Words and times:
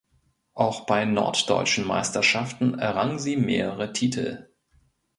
Auch 0.55 0.87
bei 0.87 1.05
norddeutschen 1.05 1.85
Meisterschaften 1.85 2.79
errang 2.79 3.19
sie 3.19 3.37
mehrere 3.37 3.93
Titel. 3.93 4.47